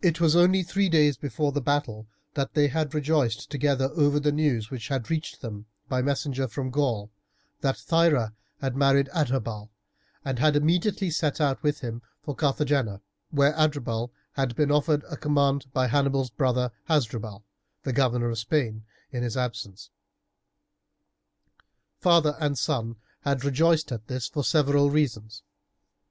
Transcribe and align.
It 0.00 0.22
was 0.22 0.34
only 0.34 0.62
three 0.62 0.88
days 0.88 1.18
before 1.18 1.52
the 1.52 1.60
battle 1.60 2.06
that 2.32 2.54
they 2.54 2.68
had 2.68 2.94
rejoiced 2.94 3.50
together 3.50 3.90
over 3.94 4.18
the 4.18 4.32
news 4.32 4.70
which 4.70 4.88
had 4.88 5.10
reached 5.10 5.42
them 5.42 5.66
by 5.86 6.00
a 6.00 6.02
messenger 6.02 6.48
from 6.48 6.70
Gaul 6.70 7.10
that 7.60 7.76
Thyra 7.76 8.32
had 8.62 8.74
married 8.74 9.10
Adherbal, 9.12 9.68
and 10.24 10.38
had 10.38 10.56
immediately 10.56 11.10
set 11.10 11.42
out 11.42 11.62
with 11.62 11.80
him 11.80 12.00
for 12.22 12.34
Carthagena, 12.34 13.02
where 13.30 13.52
Adherbal 13.54 14.10
had 14.32 14.56
been 14.56 14.70
offered 14.72 15.04
a 15.10 15.18
command 15.18 15.66
by 15.74 15.88
Hannibal's 15.88 16.30
brother 16.30 16.72
Hasdrubal, 16.88 17.44
the 17.82 17.92
governor 17.92 18.30
of 18.30 18.38
Spain, 18.38 18.86
in 19.12 19.22
his 19.22 19.36
absence. 19.36 19.90
Father 22.00 22.34
and 22.40 22.56
son 22.56 22.96
had 23.24 23.44
rejoiced 23.44 23.92
at 23.92 24.06
this 24.06 24.26
for 24.26 24.42
several 24.42 24.88
reasons. 24.88 25.42